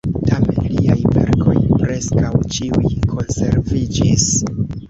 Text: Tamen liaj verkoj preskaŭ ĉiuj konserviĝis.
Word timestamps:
Tamen 0.27 0.71
liaj 0.75 0.95
verkoj 1.17 1.53
preskaŭ 1.83 2.33
ĉiuj 2.57 2.93
konserviĝis. 3.15 4.27